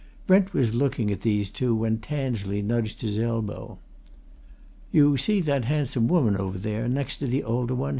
Brent 0.25 0.51
was 0.51 0.73
looking 0.73 1.11
at 1.11 1.21
these 1.21 1.51
two 1.51 1.75
when 1.75 1.99
Tansley 1.99 2.63
nudged 2.63 3.03
his 3.03 3.19
elbow. 3.19 3.77
"You 4.91 5.15
see 5.15 5.41
that 5.41 5.65
handsome 5.65 6.07
woman 6.07 6.35
over 6.35 6.57
there 6.57 6.87
next 6.87 7.17
to 7.17 7.27
the 7.27 7.43
older 7.43 7.75
one?" 7.75 7.89